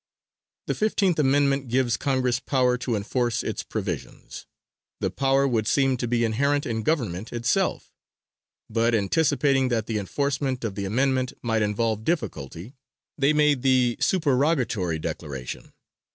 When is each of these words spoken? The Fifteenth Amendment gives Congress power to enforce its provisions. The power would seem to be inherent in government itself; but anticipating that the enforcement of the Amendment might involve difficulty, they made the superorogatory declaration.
The 0.65 0.73
Fifteenth 0.73 1.19
Amendment 1.19 1.67
gives 1.67 1.95
Congress 1.95 2.39
power 2.39 2.75
to 2.75 2.95
enforce 2.95 3.43
its 3.43 3.61
provisions. 3.61 4.47
The 4.99 5.11
power 5.11 5.47
would 5.47 5.67
seem 5.67 5.95
to 5.97 6.07
be 6.07 6.23
inherent 6.23 6.65
in 6.65 6.81
government 6.81 7.31
itself; 7.31 7.93
but 8.67 8.95
anticipating 8.95 9.67
that 9.67 9.85
the 9.85 9.99
enforcement 9.99 10.63
of 10.63 10.73
the 10.73 10.85
Amendment 10.85 11.33
might 11.43 11.61
involve 11.61 12.03
difficulty, 12.03 12.73
they 13.15 13.31
made 13.31 13.61
the 13.61 13.95
superorogatory 13.99 14.99
declaration. 14.99 15.71